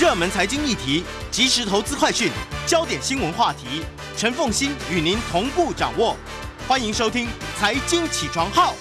[0.00, 2.32] 热门财经议题、即时投资快讯、
[2.66, 3.84] 焦点新闻话题，
[4.16, 6.16] 陈凤欣与您同步掌握。
[6.66, 7.26] 欢迎收听
[7.58, 8.72] 《财经起床号》。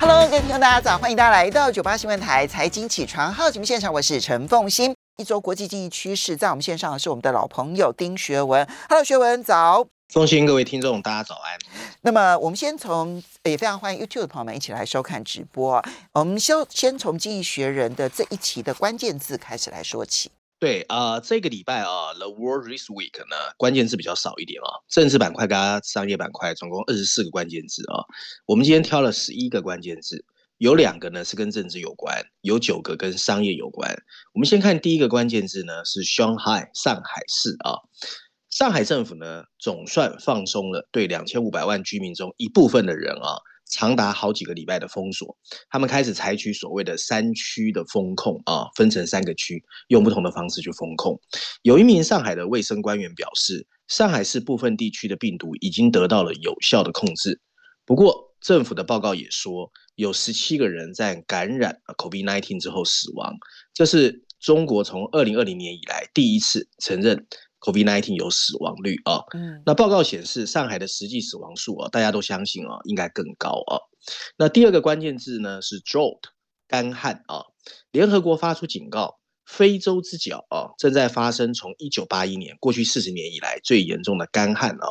[0.00, 4.92] Hello，各位听众，大家早，欢迎大家来到九八新闻台财经起床号节目现场，我是陈凤欣。
[5.18, 8.66] 一周国际经济趋势，在我们线上的是我们的老朋友丁学文。
[8.88, 9.86] Hello，学文早。
[10.08, 11.58] 奉新各位听众，大家早安。
[12.02, 15.82] 那么我们先从也非常欢迎 YouTube 的朋友们一起来收看直播。
[16.12, 20.30] 我们先先从《经济学人》的这一期的关键字开始来说起。
[20.60, 24.84] 对啊、呃，这个礼拜啊，《The World This Week》呢，关键字比较少一点啊。
[24.88, 28.04] 政治板块跟商业板块总共二十四个关键字啊。
[28.46, 30.24] 我们今天挑了十一个关键字，
[30.58, 33.90] 有两个呢是跟政治有关，有九个跟商业有关。
[34.32, 37.80] 我们先看第一个关键字呢是 Shanghai 上海市啊。
[38.54, 45.36] 上海政府呢，总算放松了对两千五百万居民中一部分的人啊，长达好几个礼拜的封锁。
[45.68, 51.20] 他们开始采取所谓的三区的风控啊，分成三个区，用不同的方式去风控。
[51.62, 57.40] 有一名上海的卫生官员表示，上海市部分地区的病毒已经得到了有效的控制。
[57.84, 63.34] 不过，政府的报告也说，有十七个人在感染 COVID-19 之后死亡，
[63.72, 67.26] 这是中国从二零二零年以来第一次承认。
[67.64, 73.80] COVID-19 有死亡率啊，嗯，那报告显示上海的实际死亡数啊，大家都相信啊，应该更高啊。
[74.36, 76.20] 那第二个关键字呢是 drought，
[76.68, 77.42] 干旱啊。
[77.90, 84.86] 联合国发出警告，非洲之角啊正在发生从一九八一年过去四十年以来最严重的干旱啊，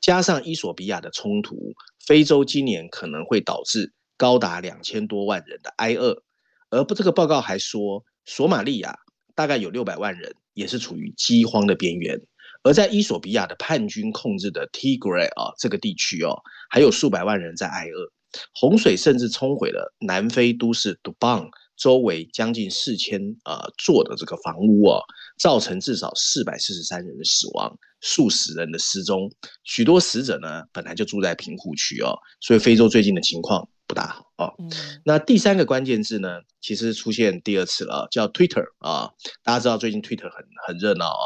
[0.00, 1.74] 加上伊索比亚的冲突，
[2.06, 6.22] 非洲今年可能会导致高达两千多万人的挨饿。
[6.70, 8.96] 而不，这个报告还说，索马利亚
[9.34, 10.34] 大概有六百万人。
[10.56, 12.18] 也是处于饥荒的边缘，
[12.62, 16.40] 而在伊索比亚的叛军控制的 Tigray 啊这个地区哦，
[16.70, 18.10] 还有数百万人在挨饿。
[18.54, 25.02] 洪水甚至冲毁了南非都市杜邦周围将近四千呃座的这个房屋哦，
[25.38, 29.30] 造成至少四百四十三人的死亡，数十人的失踪。
[29.64, 34.54] 许多死者呢本来就住在贫户区哦，所以非洲最近的情况不大好哦。
[34.58, 34.70] 嗯
[35.04, 39.10] 那第三个关键字呢，其实出现第二次了，叫 Twitter 啊。
[39.42, 41.24] 大家知道最近 Twitter 很很热闹啊。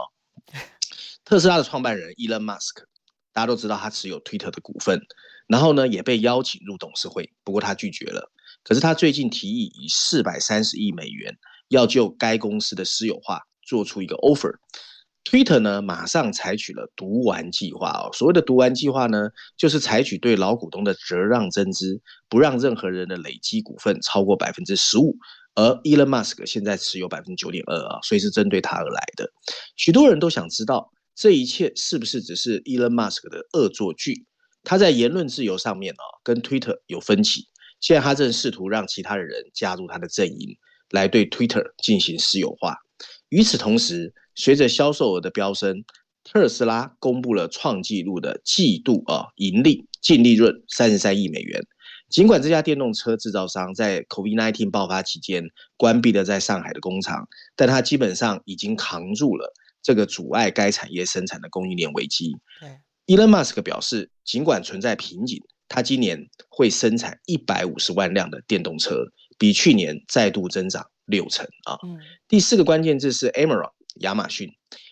[1.24, 2.82] 特斯拉的创办人 Elon Musk，
[3.32, 5.00] 大家都知道他持有 Twitter 的股份，
[5.50, 8.30] 然后呢也被邀请入董事会，不过他拒绝了。
[8.62, 11.36] 可是他最近提议以四百三十亿美元，
[11.68, 14.52] 要就该公司的私有化做出一个 offer。
[15.24, 18.10] Twitter 呢，马上采取了毒丸计划哦。
[18.12, 25.16] 所谓的毒丸计划呢，就是采取对老股东的折让增资，不让任何人的累积股份超过百分之十五。
[25.54, 29.30] 而 Elon Musk 现在持有百分之九点二啊，所以是针对他而来的。
[29.76, 34.26] 许多人都想知道，这一切是不是只是 Elon Musk 的恶作剧？
[34.62, 37.46] 他在言论自由上面啊，跟 Twitter 有分歧。
[37.80, 40.56] 现在他正试图让其他的人加入他的阵营，
[40.90, 42.76] 来对 Twitter 进行私有化。
[43.30, 45.84] 与此同时，随着销售额的飙升，
[46.24, 51.62] 特斯拉公布了创纪录的季度啊盈利净利润三十三亿美元。
[52.10, 55.44] 尽管这家电动车制造商在 COVID-19 爆发期间
[55.76, 57.26] 关闭了在上海的工厂，
[57.56, 62.36] 但它基本上已经扛住了这个阻碍该产业生产的供应链危机。
[63.10, 69.04] 对，Elon Musk 表示，尽管存在瓶颈，他今年会生产一百五十万辆的电动车，
[69.38, 71.78] 比去年再度增长六成啊。
[71.84, 74.48] 嗯第四个关键字是 Amazon，亚马逊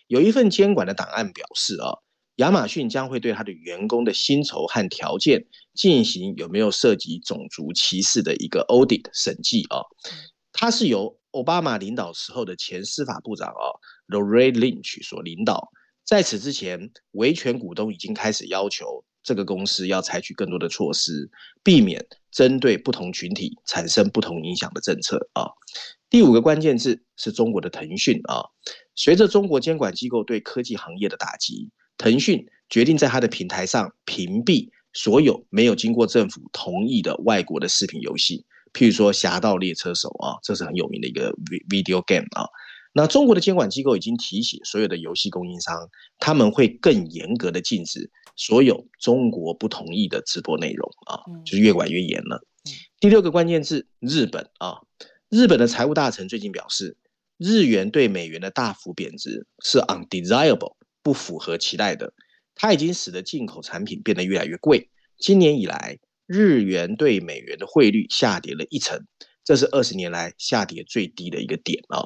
[0.07, 1.99] 有一份监管的档案表示啊，
[2.35, 9.79] 亚马逊将会对他的员工的薪酬和条件进行有没有涉及种族歧视的一个 audit 审计啊。
[10.51, 13.63] 它是由奥巴马领导时候的前司法部长啊
[14.07, 15.69] Loretta Lynch 所领导。
[16.09, 21.29] 在此之前，维权股东已经开始要求这个公司要采取更多的措施，
[21.63, 25.45] 避免针对不同群体产生不同影响的政策啊。
[26.09, 28.41] 第五个关键字是中国的腾讯啊。
[28.95, 38.43] 随着中国监管机构对科技行业的打击，腾讯决定在它的平台上屏蔽所有没有经过政府同意的外国的视频游戏，
[38.73, 41.31] 譬如说《侠盗猎车手》啊，这是很有名的一个
[41.69, 42.49] video game 啊。
[42.91, 52.43] 那中国的监管机构已经提醒所有的游戏供应商，他们会更严格的禁止所有中国不同意的直播内容啊，就是越管越严了。
[52.99, 54.81] 第六个关键字，日本啊，
[55.29, 56.97] 日本的财务大臣最近表示，
[57.37, 62.13] 日元对美元的大幅贬值是 undesirable，不符合期待的。
[62.55, 64.89] 它已经使得进口产品变得越来越贵。
[65.17, 69.05] 今年以来，日元对美元的汇率下跌了一成，
[69.45, 72.03] 这是二十年来下跌最低的一个点啊。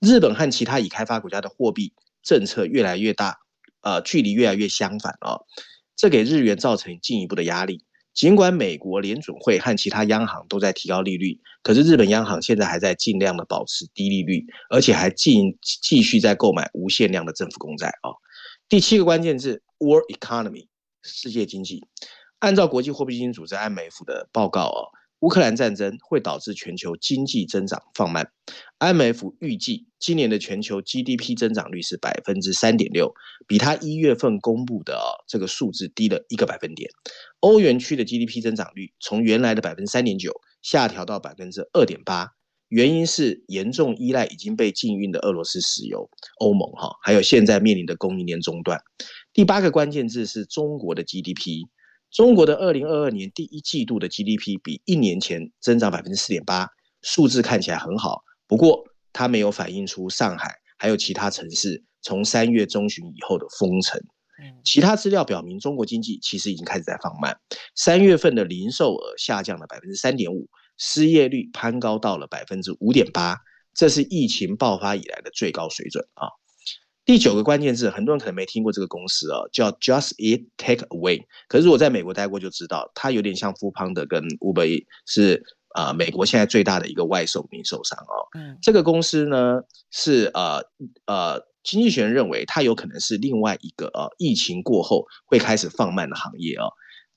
[0.00, 1.92] 日本和其他已开发国家的货币
[2.22, 3.38] 政策越来越大，
[3.82, 5.38] 呃，距离越来越相反啊，
[5.96, 7.84] 这给日元造成进一步的压力。
[8.14, 18.10] 尽管美国联准会和其他央行都在提高利率，可是日本央行现在还在尽量的保持低利率，而且还继继续在购买无限量的政府公债啊。
[18.68, 20.66] 第七个关键字：world economy，
[21.02, 21.86] 世界经济。
[22.40, 28.30] 按照国际货币基金组织 IMF 的报告哦，乌克兰战争会导致全球经济增长放慢。
[28.78, 33.12] IMF 预计今年的全球 GDP 增长率是百分之三点六，
[33.48, 36.88] 比它一月份公布的这个数字低了一个百分点。
[37.40, 40.32] 欧元区的 GDP 增长率从原来的百分之三点九
[40.62, 42.28] 下调到百分之二点八，
[42.68, 46.08] 原因是严重依赖已经被禁运的俄罗斯石油。
[46.38, 48.80] 欧盟哈，还有现在面临的供应链中断。
[49.32, 51.66] 第八个关键字是中国的 GDP。
[52.10, 56.68] 中国的二零二二年第一季度的 GDP 比一年前增长百分之四点八，
[57.02, 58.22] 数字看起来很好。
[58.46, 58.82] 不过，
[59.12, 64.00] 它没有反映出上海还有其他城市从三月中旬以后的封城。
[64.64, 67.36] 其他资料表明，中国经济其实已经开始在放慢。
[67.74, 73.36] 三月份的零售额下降了百分之三点五，失业率攀高到了百分之五点八，
[73.74, 76.28] 这是疫情爆发以来的最高水准啊。
[77.08, 81.24] 第九个关键字，很多人可能没听过这个公司哦，叫 Just Eat Take Away。
[81.48, 88.28] 可是如果在美国待过就知道，它有点像富邦的跟 Uber，是啊，美国现在最大的一个外售零售商哦。
[88.38, 90.62] 嗯，这个公司呢是呃
[91.06, 96.68] 呃，经济学人认为它有可能是另外一个呃疫情过后会开始放慢的行业哦。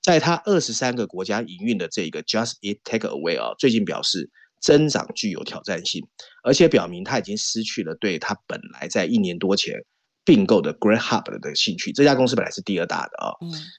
[0.02, 4.30] 在它二十三个国家营运的这个 Just Eat Take Away 啊，最近表示。
[4.62, 6.02] 增长具有挑战性，
[6.44, 9.84] 而且表明他已经失去了对他本来在一年多前
[10.24, 11.92] 并购的 Great Hub 的兴趣。
[11.92, 13.34] 这家公司本来是第二大的啊，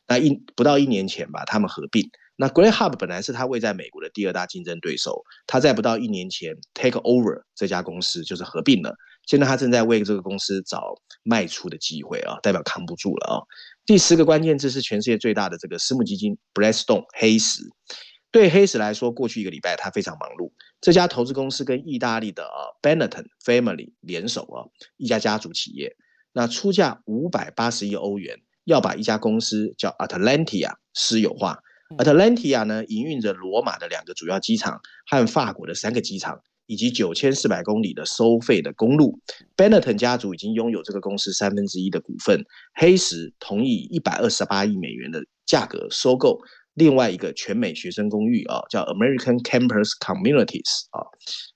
[0.09, 2.11] 那一不到一年前吧，他们合并。
[2.35, 8.95] 那 Great Hub 本来是他位在美国的第二大竞争对手，他在不到一年前 take over 这家公司，就是合并了。
[9.29, 13.39] 现在他正在为这个公司找卖出的机会啊，代表扛不住了啊。
[13.87, 17.63] 第十个关键字是全世界最大的这个私募基金 Blackstone 黑石。
[18.33, 20.51] 对黑石来说，过去一个礼拜他非常忙碌。
[20.81, 24.65] 这家投资公司跟意大利的啊 Benetton Family 联手啊，
[24.97, 25.95] 一家家族企业，
[26.33, 31.59] 那出价五百八十亿欧元，要把一家公司叫 Atlantia 私有化。
[31.99, 39.21] Atlantia 呢，营运着罗马的两个主要机场和法国的三个机场，以及九千四百公里的收费的公路。
[39.59, 42.43] Benetton 家族已经拥有这个公司三分之一的股份。
[42.73, 46.41] 黑石同意一百二十八亿美元的价格收购。
[46.75, 51.05] 另外一个全美学生公寓啊，叫 American Campus Communities 啊，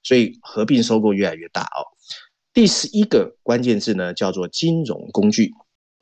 [0.02, 1.80] 所以合并收购越来越大哦。
[2.52, 5.50] 第十一个关键字呢，叫做金融工具。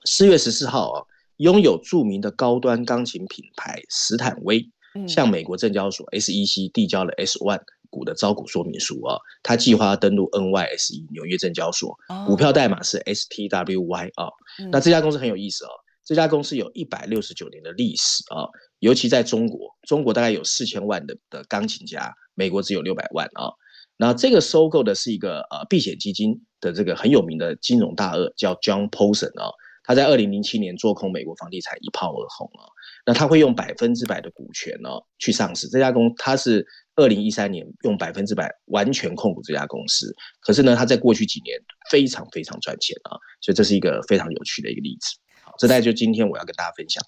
[0.04, 1.02] 四月十四号啊，
[1.36, 4.68] 拥有著名的高端钢琴品牌斯坦威，
[5.08, 7.60] 向美国证交所 SEC 递交了 S one
[7.90, 11.96] 股的招股说明书啊，他计划登陆 NYSE 纽约证交所，
[12.26, 14.28] 股票代码是 STWY 啊。
[14.72, 15.70] 那这家公司很有意思啊。
[16.04, 18.44] 这家公司有一百六十九年的历史啊，
[18.84, 23.48] 尤其在中国，中国大概有四千万的的钢琴家，美国只有六百万啊。
[23.96, 29.48] 那这个收购的是一个呃避险基金的这个很有名的金融大鳄，叫 John Paulson 啊。
[29.84, 32.68] 他在二零零七年做空美国房地产一炮而红啊。
[33.06, 40.14] 那他会用百分之百的股权呢去上市这家公，他是二零一三年用百分之百完全控股这家公司。
[40.40, 41.58] 可是呢，他在过去几年
[41.90, 45.16] 非常非常赚钱啊，所以这是一个非常有趣的一个例子。
[45.42, 47.02] 好这大概就今天我要跟大家分享。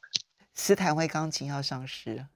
[0.56, 2.26] 斯坦威钢琴要上市，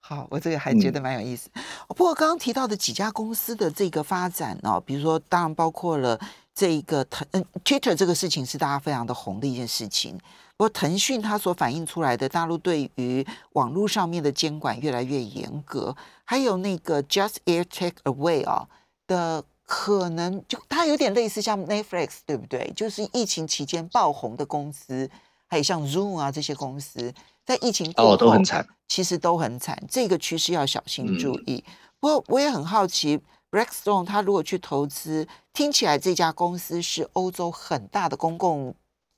[0.00, 1.50] 好，我这个还觉得蛮有意思。
[1.88, 6.18] 不过刚刚提到的几家公司的这个发展哦，比如说，当然包括了
[6.54, 10.18] 这一个腾嗯，Twitter 这个事情是大家非常的红的一件事情。
[10.56, 18.66] 不过腾讯它所反映出来的大陆对于网络上面的监管越来越严格，还有那个 Just Air Take Away 啊
[19.06, 22.72] 的可能，就它有点类似像 Netflix 对不对？
[22.74, 25.10] 就是疫情期间爆红的公司。
[25.48, 27.12] 还有像 Zoom 啊这些公司，
[27.44, 28.42] 在疫情过后，
[28.86, 29.82] 其实都很惨。
[29.88, 31.64] 这个趋势要小心注意。
[31.98, 33.18] 不过我也很好奇
[33.50, 38.74] ，Blackstone 他如果去投资，听起来这家公司是欧洲很大的公共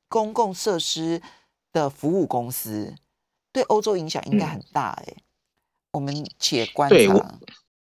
[0.09, 1.21] 公共设施
[1.73, 2.95] 的服务公司，
[3.53, 5.17] 对欧洲影响应该很大哎。
[5.93, 7.39] 我们且观察。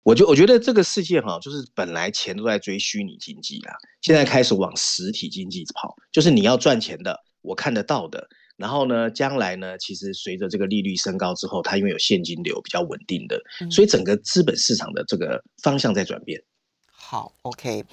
[0.03, 7.23] 我就我觉得这个世界哈，就是本来钱都在追虚拟经济啦，现在开始往实体经济跑，就是你要赚钱的。
[7.43, 16.43] 我看得到的，然后呢，将来呢，其实随着这个利率升高之后，它因为有现金流比较稳定的，所以整个资本市场的这个方向在转变。
[16.91, 17.85] 好，OK，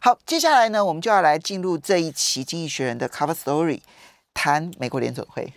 [0.00, 3.80] 好，接下来呢，我们就要来进入这一期《经济学人》的 Cover Story，
[4.34, 5.52] 谈美国联准会。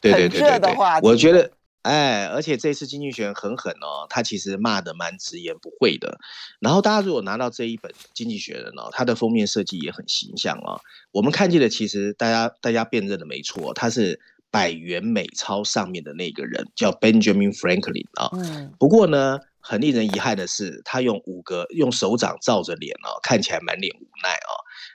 [0.00, 1.50] 对对 对对对，我觉得。
[1.86, 6.18] 哎，而且这次经济学人很狠哦，他其实骂的蛮直言不讳的。
[6.58, 10.80] 然后大家如果拿到这一本经济学人哦，它的封面设计也很形象哦。
[11.12, 18.30] 我们看见的其实大家大家辨认的没错，他是百元美钞上面的那个人，叫 Benjamin Franklin 啊。
[18.32, 24.50] 嗯不过呢，很令人遗憾的是，他用五个用手掌照着脸哦，看起来满脸无奈哦。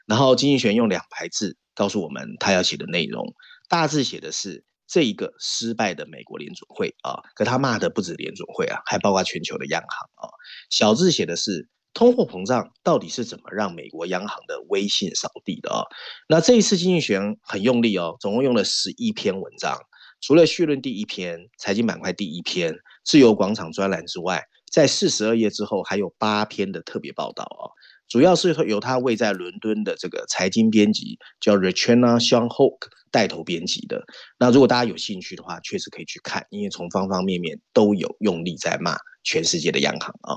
[0.06, 3.34] 然后经济学人用两排字告诉我们他要写的内容，
[3.70, 10.28] 大致写的是这一个失败的美国联准会啊，可他骂的不止联准会啊，还包括全球的央行啊。
[10.70, 15.84] 小字写的是通货膨胀到底是怎么让美国央行的威信扫地的啊？
[16.28, 19.80] 那这一次经济学很用力哦，总共用了十一篇文章，
[20.20, 27.72] 除了序论第一篇、财经板块第一篇、自由广场专栏之外，在四十二页之后还有八篇的特别报道哦。
[28.12, 34.04] 主要是由他位在伦敦的这个财经编辑叫 Rachena Sean Hoke 带头编辑的。
[34.38, 40.36] 那如果大家有兴趣的话，确实可以去看，因为从方方面面都有用力在骂全世界的央行啊。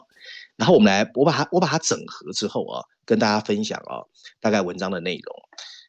[0.55, 4.07] 然后我们来，我把它我把它整合之后啊，跟大家分享啊，
[4.41, 5.35] 大概文章的内容。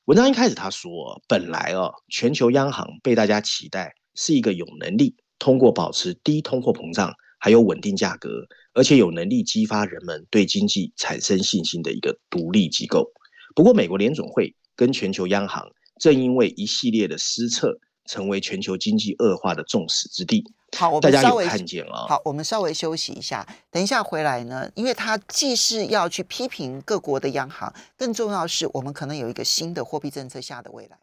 [0.05, 13.09] 文章一开始他说，本来啊，全球央行被大家期待是一个有能力通过保持低通货膨胀，还有稳定价格，而且有能力激发人们对经济产生信心的一个独立机构。
[13.55, 15.65] 不过，美国联总会跟全球央行
[15.99, 20.43] 正因为一系列的失策，成为全球经济恶化的众矢之的。
[20.77, 22.05] 好，我大家有们稍微看见啊？
[22.09, 30.97] 好，我们稍微休息一下，等一下回来呢，因为他既是要去批评各国的央行，更重要是我们可能有一个新的货币政策下的未来。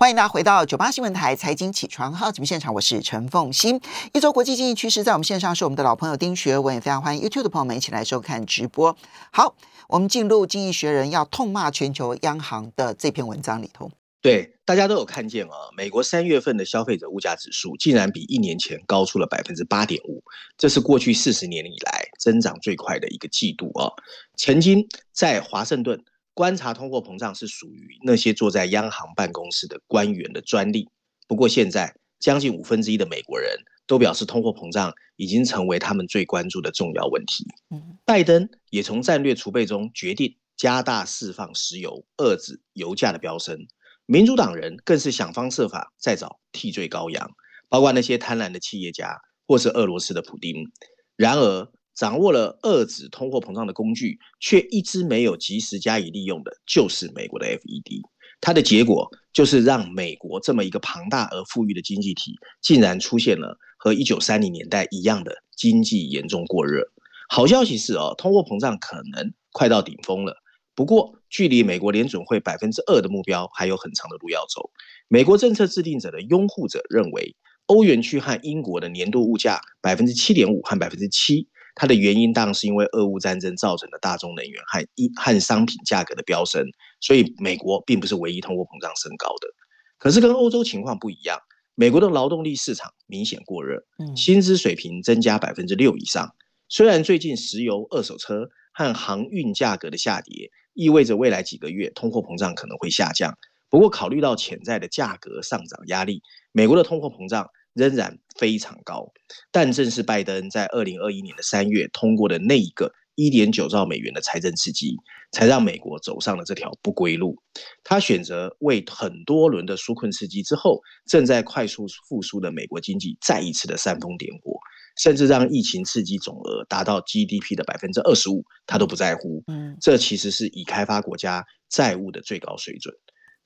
[0.00, 3.78] 欢迎大家回到九八新闻台财经起床号节目现场，我是陈凤欣。
[4.14, 8.96] 一周国际经济趋势，在我们线上是我们的老朋友丁学文，也非常欢迎 YouTube 的朋友们一起来收看直播。
[9.30, 9.54] 好，
[9.88, 13.90] 我们进入《经济学人》要痛骂全球央行的这篇文章里头。
[14.22, 20.24] 对，大家都有看见啊，美国三月份的消费者物价指数竟然比一年前高出了百分之八点五，
[20.56, 23.92] 这是过去四十年以来增长最快的一个季度啊。
[24.34, 26.02] 曾经在华盛顿
[26.40, 30.88] 观察通货膨胀是属于那些坐在央行办公室的官员的专利，
[31.28, 33.54] 不过现在将近五分之一的美国人
[33.86, 37.44] 都表示通货膨胀已经成为他们最关注的重要问题。
[37.68, 43.58] 嗯拜登也从战略储备中决定加大释放石油，遏制油价的飙升。
[44.06, 47.30] 民主党人更是想方设法再找替罪羔羊，
[47.68, 50.72] 包括那些贪婪的企业家或是俄罗斯的普丁。
[51.16, 58.00] 然而，掌握了遏制通货膨胀的工具，却一直没有及时加以利用的，就是美国的 FED。
[58.40, 66.90] 它的结果就是让美国这么一个庞大而富裕的经济体，竟然出现了和一九三零年代一样的经济严重过热。
[67.28, 70.34] 好消息是哦，通货膨胀可能快到顶峰了。
[70.74, 74.70] 不过，距离美国联准会百分之二的目标还有很长的路要走。
[75.08, 81.46] 美国政策制定者的拥护者认为，欧元区和英国的年度物价百分之七点五和百分之七，
[81.80, 86.62] 它的原因当然是因为俄乌战争造成的大宗能源和一和商品价格的飙升，
[87.00, 89.48] 所以美国并不是唯一通货膨胀升高的。
[89.96, 91.38] 可是跟欧洲情况不一样，
[91.74, 96.28] 美国的劳动力市场明显过热，嗯薪资水平增加百分之六以上。
[96.68, 103.38] 虽然最近石油、二手车和航运价格的下跌，意味着未来几个月通货膨胀可能会下降。
[103.70, 106.20] 不过，考虑到潜在的价格上涨压力，
[106.52, 109.12] 美国的通货膨胀仍然非常高。
[109.50, 114.96] 但正是拜登在二零二一年的三月通过的那一个一点九兆美元的财政刺激，
[115.32, 117.36] 才让美国走上了这条不归路。
[117.84, 124.58] 他选择为很多轮的纾困刺激之后，正在快速复苏的美国经济再一次的煽风点火，
[124.96, 129.42] 甚至让疫情刺激总额达到 GDP 的百分之二十五，他都不在乎。
[129.48, 132.94] 嗯这其实是已开发国家债务的最高水准。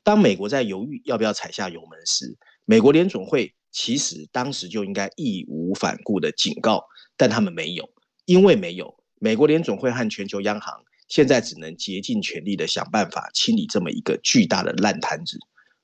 [0.05, 6.85] 当美国在犹豫要不要踩下油门时，美国联总会其实当时就应该义无反顾的警告，
[7.17, 7.91] 但他们没有，
[8.25, 10.73] 因为没有，美国联总会和全球央行
[11.09, 15.37] 现在只能竭尽全力的想办法清理这么一个巨大的烂摊子。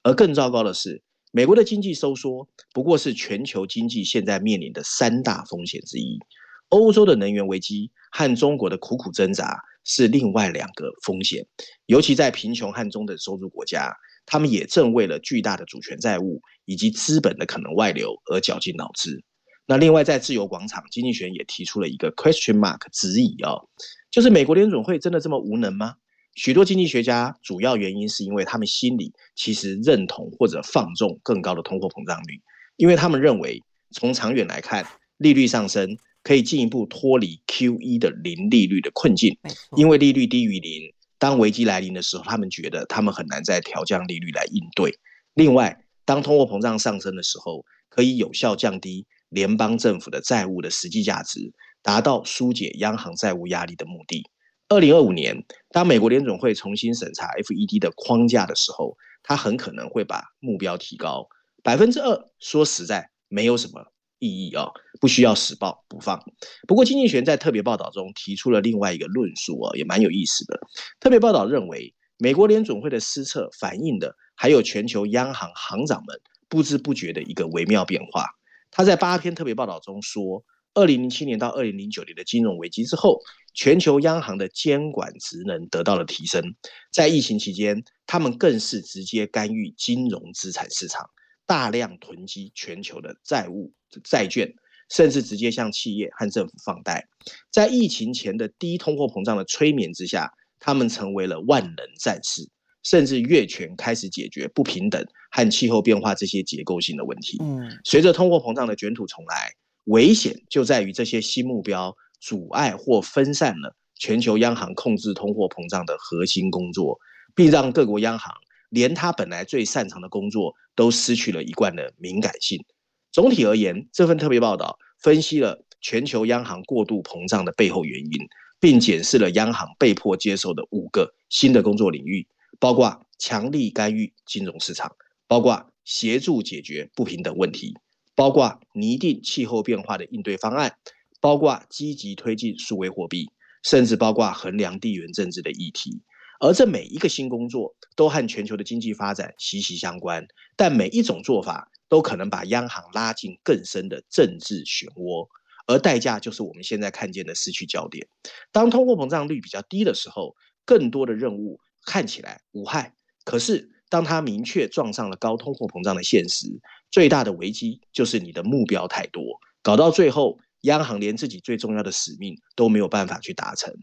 [0.05, 6.21] 而更糟糕的是，美国的经济收缩不过是全球经济现在面临的三大风险之一。
[6.69, 11.45] 欧洲的能源危机和中国的苦苦挣扎是另外两个风险，
[11.87, 13.93] 尤其在贫穷和中等收入国家，
[14.31, 19.25] 他们也正为了巨大的主权债务以及资本的可能外流而绞尽脑汁。
[19.67, 23.69] 那另外，在自由广场，经济学也提出了一个 question mark 质疑哦，
[24.09, 25.97] 就是美国联准会真的这么无能吗？
[26.37, 32.41] 许多经济学家主要原因是因为他们心里其实认同或者放纵更高的通货膨胀率，
[32.77, 33.61] 因为他们认为
[33.91, 39.37] 从长远来看，利率上升可以进一步脱离 QE 的零利率的困境，
[39.77, 44.99] 因为利率低于零，当危机来临的时候，他们觉得他们很难再调降利率来应对。
[45.35, 54.29] 另外，当通货膨胀上升的时候，可以有效降低联邦政府的债务的实际价值，达到疏解央行债务压力的目的。
[54.69, 61.29] 二零二五年，当美国联总会重新审查 FED 的框架的时候，它很可能会把目标提高。
[61.63, 64.69] 百分之二，说实在没有什么意义啊，
[65.01, 66.23] 不需要死报不放。
[66.69, 70.61] 不过，经济学在特别报道中提出了另外一个论述啊，也蛮有意思的。
[71.01, 78.27] 特别报道认为，美国联准会的失策反映的还有全球央行行长们不知不觉的一个微妙变化。
[78.71, 83.21] 他在八篇特别报道中说，二零零七年到二零零九年的金融危机之后，
[83.55, 86.55] 全球央行的监管职能得到了提升。
[86.93, 91.09] 在疫情期间，他们更是直接干预金融资产市场。
[91.51, 93.73] 大量囤积全球的债务、
[94.05, 94.55] 债券，
[94.89, 97.09] 甚至直接向企业和政府放贷。
[97.51, 100.31] 在疫情前的低通货膨胀的催眠之下，
[100.61, 102.49] 他们成为了万能战士，
[102.85, 107.37] 甚至越权开始解决不平等和气候变化这些结构性的问题。
[107.43, 109.51] 嗯，随着通货膨胀的卷土重来，
[109.87, 116.97] 危险就在于这些新目标阻碍或分散了全球央行控制通货膨胀的核心工作，
[117.35, 118.33] 并让各国央行。
[118.71, 122.65] 连他本来最擅长的工作都失去了一贯的敏感性。
[123.13, 128.13] 总体而言，这份特别报道分析了全球央行过度膨胀的背后原因，
[128.59, 132.27] 并检视了央行被迫接受的五个新的工作领域，
[132.59, 134.95] 包括强力干预金融市场，
[135.27, 137.75] 包括协助解决不平等问题，
[138.15, 140.77] 包括拟定气候变化的应对方案，
[141.21, 143.31] 包括积极推进数位货币，
[143.65, 146.01] 甚至包括衡量地缘政治的议题。
[146.41, 155.29] 而这每一个新工作都和全球的经济发展息息相关，但每一种做法都可能把央行拉进更深的政治漩涡，
[155.67, 158.09] 而代价就是我们现在看见的失去焦点。
[158.51, 166.47] 当通货膨胀率比较低的时候，更多的任务看起来无害；可是当它明确撞上了高通货膨胀的现实，
[166.91, 169.23] 最大的危机就是你的目标太多，
[169.61, 173.75] 搞到最后，央行连自己最重要的使命都没有办法去达成。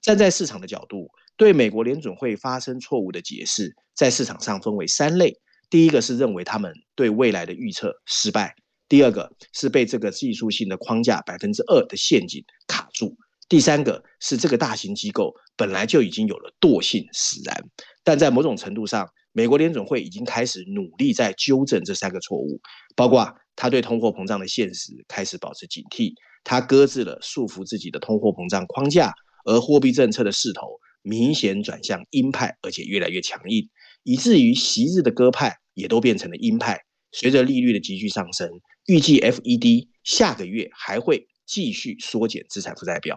[0.00, 1.10] 站在市场的角度。
[1.36, 5.38] 对美国联准会发生错误的解释，在市场上分为三类：
[5.68, 8.48] 第一个是认为他们对未来的预测失败；
[8.88, 13.08] 第二个是被这个技术性的框架百分之二的陷阱卡住；
[13.48, 17.62] 第三个是这个大型机构本来就已经有了惰性使然。
[18.02, 22.58] 但在某种程度上，美国联准会已经开始努力在纠正这三个错误，
[22.94, 29.12] 包括他对通货膨胀的现实开始保持警惕，他搁置了束缚自己的通货膨胀框架，
[29.44, 30.80] 而货币政策的势头。
[31.08, 33.70] 明显转向鹰派，而且越来越强硬，
[34.02, 36.80] 以至于昔日的鸽派也都变成了鹰派。
[37.12, 38.50] 随着利率的急剧上升，
[38.86, 43.16] 预计 FED 下个月还会继续缩减资产负债表。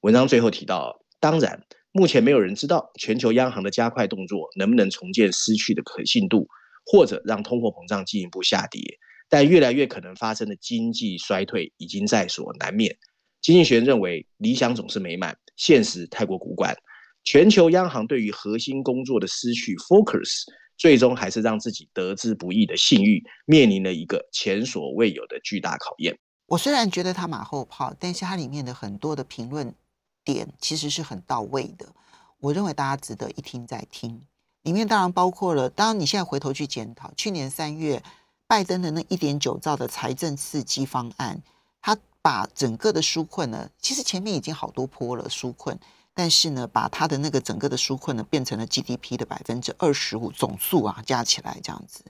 [0.00, 6.48] 文章最后提到，当然，目前没有人知道全球央行的加快动作能不能重建失去的可信度，
[6.84, 8.82] 或者让通货膨胀进一步下跌。
[9.28, 12.96] 但越来越可能发生的经济衰退已经在所难免。
[13.40, 16.76] 经济学人认为，理想总是美满，现实太过古怪。
[17.24, 20.44] 全球央行对于核心工作的失去 focus，
[20.76, 26.18] 最终还是让自己得之不易的信誉面临了一个前所未有的巨大考验。
[26.46, 29.74] 我虽然觉得他马后炮，但是它里面的很多的评论
[30.24, 31.86] 点其实是很到位的。
[32.40, 34.22] 我认为大家值得一听再听。
[34.62, 38.02] 里面当然包括了，当你现在回头去检讨，去年三月
[38.46, 41.42] 拜登的那一点九兆的财政刺激方案，
[41.82, 45.78] 他把整个的纾困呢，其实前面已经好多波了纾困。
[46.18, 52.02] 但是呢，把它的那个整个的纾困呢，变成了 GDP 的百分之二十五总数啊，加起来这样子。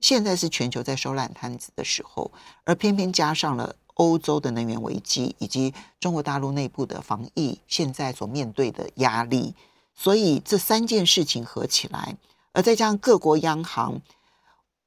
[0.00, 2.30] 现在是全球在收烂摊子的时候，
[2.64, 9.54] 而偏偏加上了欧洲的能源危机，以及中国大陆内部的防疫现在所面对的压力，
[9.94, 12.18] 所以这三件事情合起来，
[12.52, 14.02] 而再加上各国央行，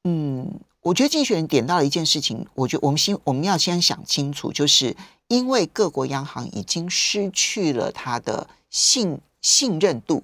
[0.04, 0.60] 嗯。
[0.88, 4.96] 我觉得竞选人点到了一件事情，我觉得我们先我们要先想清楚，就是
[5.28, 10.24] 因为各国央行已经失去了它的信信任度，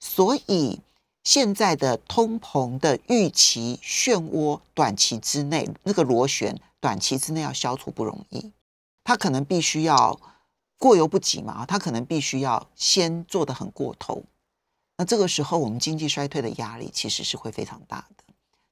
[0.00, 0.80] 所以
[1.22, 8.50] 现在的通膨的预期漩涡，短期之内那个螺旋，短期之内要消除不容易，
[9.04, 10.18] 它可能必须要
[10.76, 14.24] 过犹不及嘛，它可能必须要先做的很过头，
[14.96, 18.13] 那这个时候我们经济衰退的压力其实是会非常大的。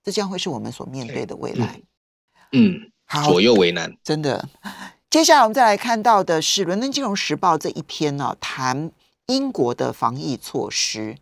[0.02, 1.80] 这将会是我们所面对的未来。
[2.52, 4.48] 嗯，好，左右为难，真的。
[5.08, 8.90] 接下来我们再来看到的是《伦敦金融时报》这一篇呢，谈
[9.26, 11.16] 英国的防疫措施。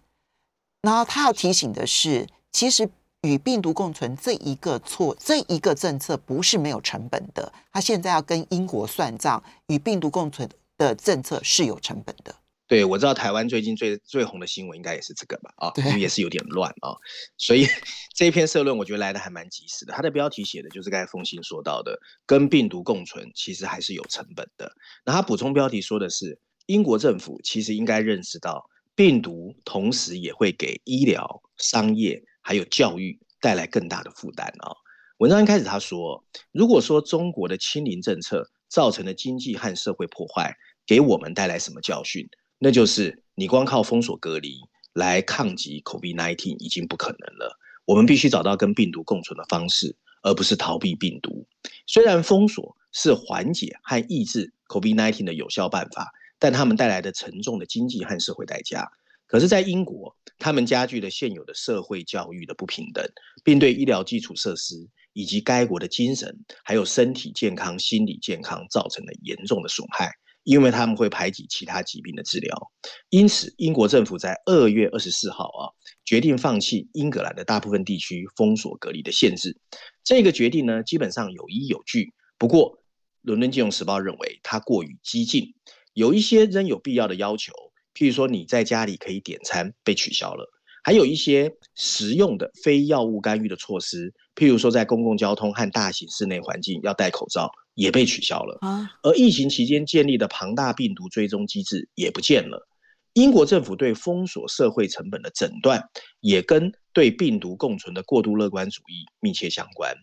[0.82, 2.88] 然后他要提醒的是，其实
[3.22, 7.52] 与病毒共存这一个措，这一个政策不是没有成本的。
[7.72, 12.34] 他现在要跟英国算账，与病毒共存的政策是有成本的。
[12.70, 15.52] 对，我知道台湾最近最最红的新闻应该也是这个吧？
[15.56, 16.94] 啊，因为也是有点乱啊，
[17.36, 17.66] 所以
[18.14, 19.92] 这一篇社论我觉得来的还蛮及时的。
[19.92, 24.70] 它的标题写的就是刚才凤欣说到的，跟病毒共存其实还是有成本的。
[25.04, 34.70] 那他补充标题说的是，英国政府其实应该认识到，病毒同时也会给医疗、商业还有教育带来更大的负担啊。
[35.18, 40.54] 文章一开始他说，如果说中国的清零政策造成的经济和社会破坏，
[40.86, 42.28] 给我们带来什么教训？
[42.62, 44.60] 那就是你光靠封锁隔离
[44.92, 47.58] 来抗击 COVID-19 已经不可能了。
[47.86, 51.48] 我们必须找到跟病毒共存的方式，而不是逃避病毒。
[51.86, 58.86] 虽然封锁是缓解和抑制 COVID-19 的有效办法，但他们带来的沉重的经济和社会代价。
[59.26, 63.02] 可是，在英国，他们加剧了现有的社会教育的不平等，
[63.42, 72.72] 并对医疗基础设施以及该国的精神还有身体健康、心理健康造成了严重的损害，因为他们会排挤其他疾病的治疗。
[73.08, 75.62] 因此，英国政府在二月二十四号啊，
[76.04, 79.58] 决定放弃英格兰的大部分地区封锁隔离的限制。
[80.04, 82.12] 这个决定呢，基本上有依有据。
[82.38, 82.76] 不过，
[83.22, 85.54] 《伦敦金融时报》认为它过于激进，
[85.92, 87.52] 有一些仍有必要的要求。
[87.92, 90.48] 譬如说，你在家里可以点餐被取消了，
[90.82, 98.90] 还有一些实用的非药物干预的措施，譬如说在公共交通和大型室内环境要戴口罩也被取消了啊。
[99.02, 102.66] 而疫情期间建立的庞大病毒追踪机制也不见了。
[103.14, 105.82] 英国政府对封锁社会成本的诊断，
[106.20, 109.94] 也跟对病毒共存的过度乐观主义密切相关。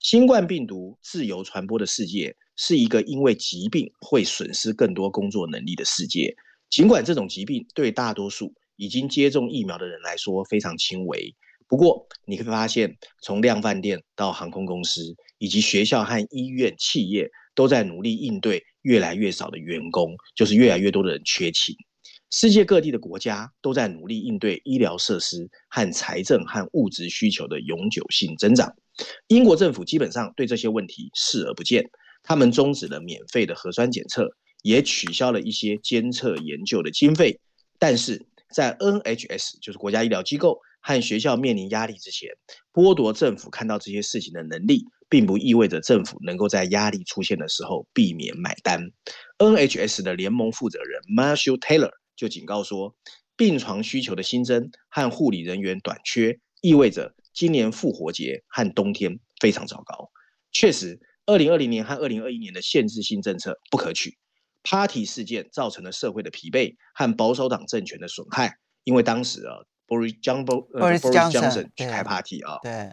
[0.00, 6.34] 新冠病毒自由传播的世界，是一个因为疾病会损失更多工作能力的世界。
[6.68, 11.34] 尽管这种疾病对大多数已经接种疫苗的人来说非常轻微，
[11.68, 21.74] 不过你会发现，从量饭店到航空公司，以及学校和医院、企业都在努力应对越来越少的员工，就是越来越多的人缺勤。
[22.30, 28.74] 世界各地的国家都在努力应对医疗设施和财政和物质需求的永久性增长。
[29.28, 31.88] 英国政府基本上对这些问题视而不见，
[32.22, 34.36] 他们终止了免费的核酸检测。
[34.62, 37.38] 也取消了一些监测研究的经费，
[37.78, 42.30] 但是在 NHS 就是国家医疗机构和学校面临压力之前，
[42.72, 48.90] 剥夺政府看到这些事情的能力，并不意味着政府能够在压力出现的时候避免买单。
[49.38, 52.94] NHS 的联盟负责人 Marshall Taylor 就警告说，
[53.36, 60.10] 病床需求的新增和护理人员短缺，意味着今年复活节和冬天非常糟糕。
[60.52, 64.16] 确实，二零二零年和二零二一年的限制性政策不可取。
[64.62, 72.90] Party 事件造成了社会的疲惫和保守党政权的损害，因为当时啊，Boris Johnson 去开 Party 啊，对。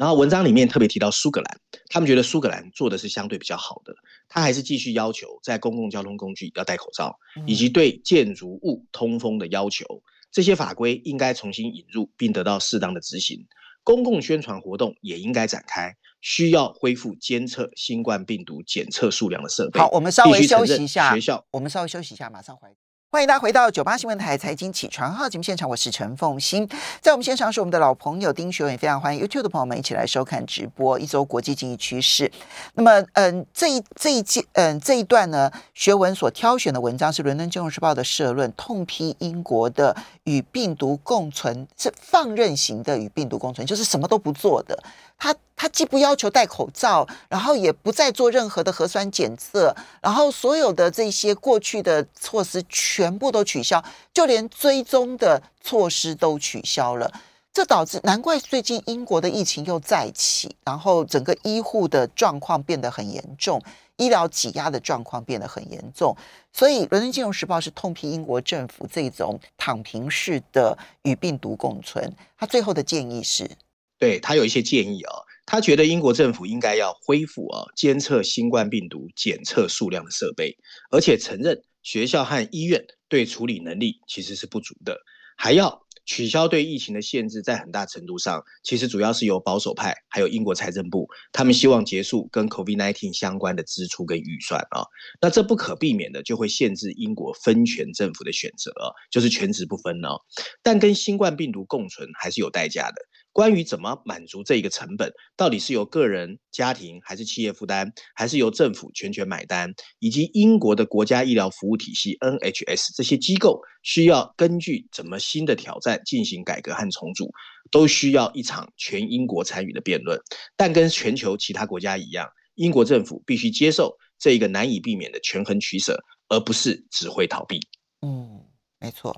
[0.00, 1.60] 然后文章里面特别提到苏格兰，
[1.90, 3.94] 他们觉得苏格兰做的是相对比较好的，
[4.30, 13.46] 他还是继续要求在公共交通工具要戴口罩，以及对建筑物通风的要求，这些法规应该重新引入并得到适当的执行。
[13.84, 15.94] 公共宣传活动也应该展开。
[16.22, 19.80] 需要恢复监测新冠病毒检测数量的设备。
[19.80, 21.14] 好，我们稍微休息一下。
[21.14, 22.74] 学校，我们稍微休息一下，马上回来。
[23.12, 26.68] 欢迎大家回到九八新闻台财经起床号节目现场，我是陈凤欣，
[27.00, 32.30] 在我们现场是我们的老朋友丁学文，非常欢迎 YouTube 的朋友们一起来收看直播一周国际经济趋势。
[32.74, 44.80] 那么，嗯，这一这一季，嗯，这一段呢，学文所挑选的文章是《伦敦金融时报》的社论，痛批英国的与病毒共存是放任型的与病毒共存，就是什么都不做的。
[45.18, 57.12] 他他既不要求戴口罩，然后也不再做任何的核酸检测，然后所有的这些过去的措施全部都取消，就连追踪的措施都取消了。
[57.52, 63.60] 这导致难怪最近英国的疫情又再起，然后整个医护的状况变得很严重，
[63.96, 66.16] 医疗挤压的状况变得很严重。
[66.54, 72.10] 所以《伦敦金融时报》是痛批英国政府这种躺平式的与病毒共存。
[72.38, 73.50] 他最后的建议是。
[73.98, 75.12] 对他有一些建议啊，
[75.50, 80.56] 他觉得英国政府应该要恢复啊监测新冠病毒检测数量的设备，
[80.92, 84.96] 而且承认学校和医院对处理能力其实是不足的，
[85.36, 94.86] 还要取消对疫情的限制，在很大程度上其实主要是由保守派还有英国财政部他们希望结束跟 COVID-19 相关的支出跟预算啊，
[95.20, 98.72] 那这不可避免的就会限制英国分权政府的选择，
[99.10, 100.20] 就是全职不分哦，
[100.62, 103.02] 但跟新冠病毒共存还是有代价的。
[103.32, 117.30] 关于怎么满足这一个成本，到底是由个人、家庭还是企业负担，还是由政府全权买单，以及英国的国家医疗服务体系 NHS 这些机构需要根据怎么新的挑战进行改革和重组，
[117.70, 120.20] 都需要一场全英国参与的辩论。
[120.56, 127.60] 但跟全球其他国家一样，英国政府必须接受这一个难以避免的权衡取舍，而不是只会逃避。
[128.02, 128.49] 嗯。
[128.82, 129.14] 没错，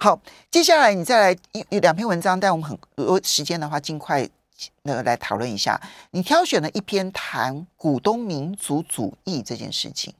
[0.00, 0.18] 好，
[0.50, 4.26] 接下来你再来一两篇文章，但我们很多时间的话，尽快
[4.84, 5.78] 那个来讨论一下。
[6.12, 10.14] 你挑选了一篇谈股东民族主义这件事情。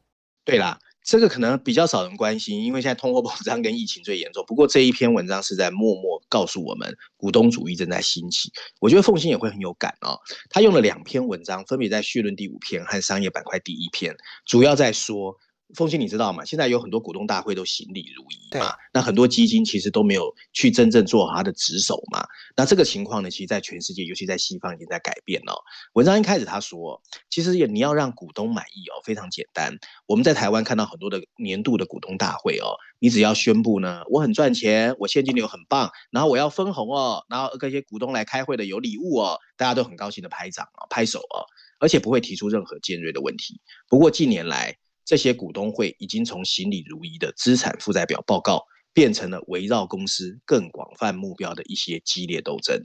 [0.45, 4.45] 对啦，这个可能比较少人关心，因为现在通货膨胀跟疫情最严重。
[4.47, 8.53] 不过这一篇文章是在默默告诉我们，股东主义正在兴起。
[8.79, 10.21] 我觉得凤新也会很有感哦。
[10.51, 15.39] 他用了两篇文章，分别在序论第五篇和商业板块第一篇，主要在说。
[15.75, 16.45] 凤鑫，你知道吗？
[16.45, 22.27] 现在有很多股东大会都行礼如仪嘛，那很多基金其实都没有去真正做好他的职守嘛。
[22.57, 25.55] 那这个情况呢，其实在全世界，尤其在西方已经在改变了。
[25.95, 29.77] 文章一开始他说，其实也你要让股东满意哦，非常简单。
[30.07, 41.47] 我们在台湾看到很多的年度的股东大会哦，你只要宣布呢，我很赚钱，我现金流很棒，然后我要分红哦，然后这些股东来开会的有礼物哦，大家都很高兴的拍掌哦，拍手哦，
[41.79, 43.61] 而且不会提出任何尖锐的问题。
[43.89, 48.63] 不过近年来，这些股东会已经从行礼如仪的资产负债表报告，
[48.93, 52.79] 变成了围绕公司更广泛目标的一些激烈斗争。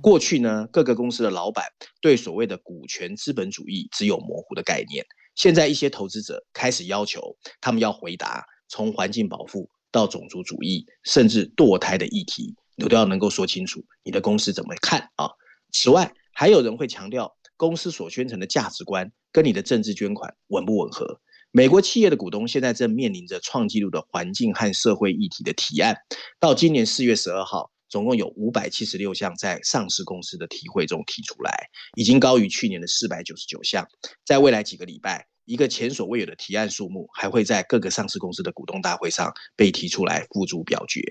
[0.00, 1.66] 过去呢，各个公司的老板
[2.00, 5.04] 对所谓的股权资本主义只有模糊的概念。
[5.34, 15.30] 现在一些投资者开始要求他们要回答从环境保护到种族主义，甚至堕胎的议题，你都要能够说清楚你的公司怎么看啊。
[15.72, 21.20] 此外，还有人会强调公司所宣称的价值观跟你的政治捐款吻不吻合。
[21.54, 25.94] 美国企业的股东现在正面临着创纪录的环境和社会议题的提案。
[26.40, 33.86] 到今年四月十二号，总共有五百七十六项在上市公司的提会中提出来，已经高于去年的四百九十九项。
[34.24, 41.02] 在未来几个礼拜，一个前所未有的提案数目还会在各个上市公司的股东大会上被提出来付诸表决。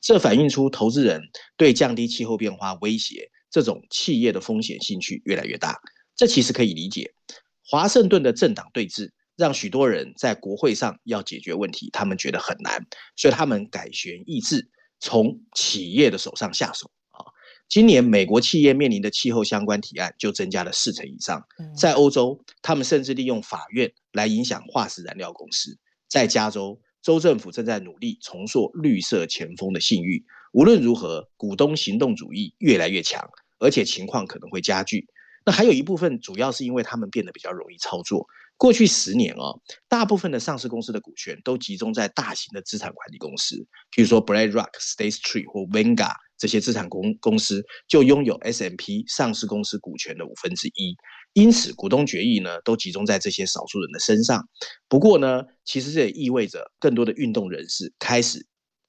[0.00, 1.20] 这反映出投资人
[1.56, 5.76] 对降低气候变化威胁这种企业的风险兴趣越来越大。
[6.14, 7.12] 这其实可以理解，
[7.64, 9.10] 华盛顿的政党对峙。
[9.38, 17.22] 让许多人在国会上要解决问题，他们觉得很难，所以他们改弦易帜，从企业的手上下手啊。
[17.68, 21.40] 今年美国企业面临的气候相关提案就增加了四成以上。
[21.76, 25.78] 在欧洲，他们甚至利用法院来影响化石燃料公司。
[26.08, 30.24] 在加州，州政府正在努力重塑绿色前锋的信誉。
[30.52, 35.06] 无论如何，股东行动主义越来越强，而且情况可能会加剧。
[35.46, 38.26] 那还有一部分主要是因为他们变得比较容易操作。
[38.58, 43.56] 过去十年哦，大部分的上市公司的股权都集中在大型的资产管理公司，
[43.90, 50.96] 比如说 BlackRock、State Street 或 Vanguard 这些资产公公司就拥有 S&P 上市公司股权的五分之一，
[51.34, 54.44] 因此股东决议呢都集中在这些少数人的身上。
[54.88, 58.44] 不过呢，其实这也意味着更多的运动人士开始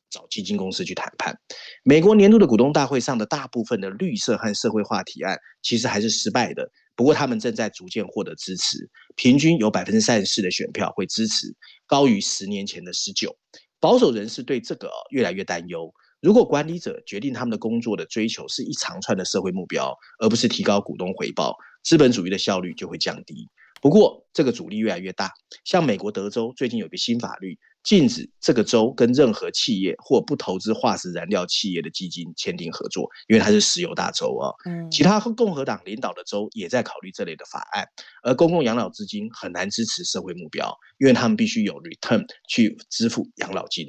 [0.10, 1.40] 找基金公司去谈判。
[1.84, 6.72] 美国年度的股东大会上的大部分的绿色和社会化提案其实还是失败的。
[7.00, 11.48] 不过，他们正在逐渐获得支持，平均有百分之三十四的选票会支持，
[11.88, 13.38] 高于十年前的十九。
[13.80, 15.90] 保守人士对这个越来越担忧。
[16.20, 23.48] 如果管理者决定他们的工作的追求是一长串的社会目标，而不是提高股东回报，资本主义的效率就会降低。
[23.82, 25.32] 不过，这个阻力越来越大。
[25.64, 27.58] 像美国德州最近有个新法律。
[27.90, 34.54] 禁止这个州跟任何企业或不投资化石燃料企业的基金签订合作，因为它是石油大州啊。
[34.70, 37.84] 嗯，其他共和党领导的州也在考虑这类的法案，
[38.22, 43.88] 而公共养老资金很难支持社会目标，因为他们必须有 return 去支付养老金。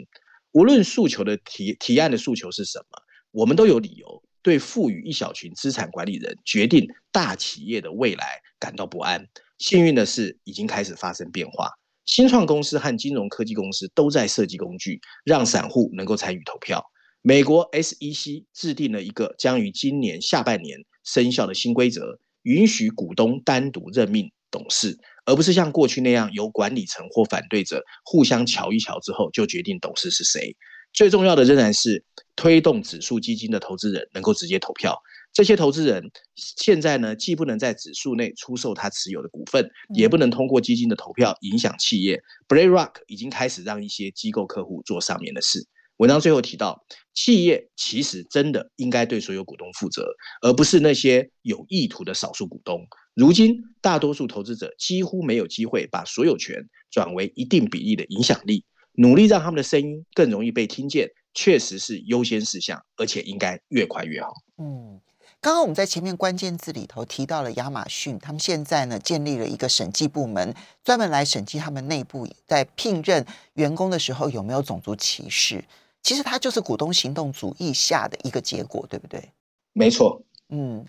[0.53, 9.27] 无论诉求的提提案的诉求是什么，我们都有理由对赋予一小群资产管理人决定大企业的未来感到不安。
[9.59, 11.71] 幸运的是，已经开始发生变化。
[12.05, 16.85] 新创公司和金融科技公司都在设计工具，让散户能够参与投票。
[17.23, 30.57] 美国 SEC 制定了一个将于今年下半年生效的新规则，允许股东单独任命董事，而不是像过去那样由管理层或反对者互相瞧一瞧之后就决定董事是谁。
[30.93, 32.03] 最重要的仍然是
[32.35, 35.01] 推动指数基金的投资人能够直接投票。
[35.33, 42.21] 这些投资人现在呢，既不能在指数内出售他持有的股份，也不能通过基金的投票影响企业。
[42.49, 45.67] BlackRock 已经开始让一些机构客户做上面的事。
[45.99, 50.11] 文章最后提到，企业其实真的应该对所有股东负责，
[50.43, 52.85] 而不是那些有意图的少数股东。
[53.15, 56.57] 如今，大多数投资者几乎没有机会把所有权
[56.91, 58.65] 转为一定比例的影响力。
[58.95, 64.33] 努力让他们的声音更容易被听见，确实是优先事项，而且应该越快越好。
[64.57, 65.01] 嗯。
[65.43, 73.25] 刚刚我们在前面关键字里头提到了亚马逊，他们现在呢建立了一个审计部门，专门来审计他们内部在聘任
[73.55, 75.65] 员工的时候有没有种族歧视。
[76.03, 79.31] 其实它就是股东行动主义下的一个结果，对不对？
[79.73, 80.21] 没错。
[80.51, 80.85] 嗯，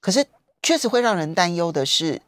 [0.00, 0.26] 可是
[0.62, 2.20] 确实会让人担忧的是，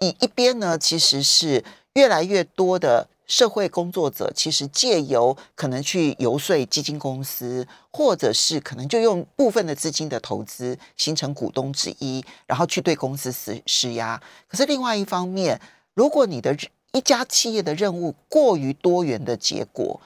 [0.00, 3.08] 一一边呢其实是越来越多的。
[3.32, 14.22] 社会工作者其实借由可能去游说基金公司，或者是可能就用部分的资金的投资形成股东之一，然后去对公司施施压。
[14.46, 15.58] 可是另外一方面，
[15.94, 16.54] 如果你的
[16.92, 19.98] 一家企业的任务过于多元的结果，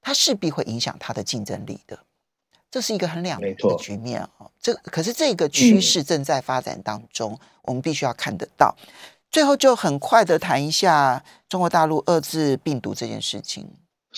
[0.00, 1.98] 它势必会影响它的竞争力的。
[2.70, 4.48] 这是一个很两难的局面哦。
[4.62, 8.76] 这可是这个趋嗯势正在发展当中，我们必须要看得到。
[9.30, 13.68] 最后就很快的谈一下中国大陆遏制病毒这件事情。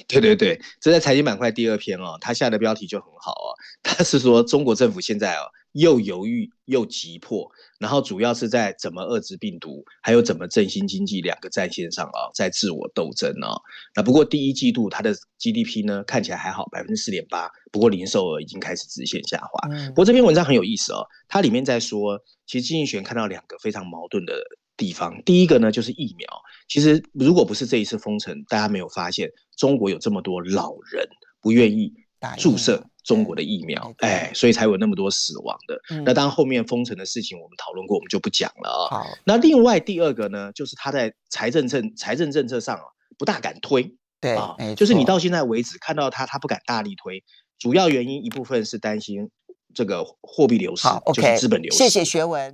[0.06, 5.42] 对对对，这在财经板块第二篇哦，他下的标题就很好哦， 他是说中国政府现在哦
[5.72, 13.60] 又犹豫又急迫，然后主要是在怎么遏制病毒，还有怎么振兴经济两个战线上啊、在自我斗争哦。
[13.94, 19.68] 那不过第一季度它的 GDP 呢看起来还好，百分之四点八，不过零售额已经开始直线下滑。
[19.70, 24.34] 嗯不过这篇文章很有意思哦，它里面在说，其实经济学看到两个非常矛盾的
[24.80, 25.22] 地方。
[25.24, 26.26] 第一个呢，就是疫苗。
[26.66, 31.06] 其实如果不是这一次封城，大家没有发现中国有这么多老人
[31.42, 31.92] 不愿意
[32.38, 35.80] 注射中国的疫苗，哎，所以才有那么多死亡的。
[35.90, 42.84] 嗯那当然后面封城的事情我们讨论过，我们就不讲了啊、好，那另外第二个呢，就是他在财政政财政政策上啊
[43.18, 43.94] 不大敢推。
[44.20, 47.24] 对啊，就是你到现在为止看到他，他不敢大力推，
[47.58, 49.30] 主要原因一部分是担心
[49.74, 51.78] 这个货币流失好，就是资本流失。
[51.78, 52.48] 谢谢学文。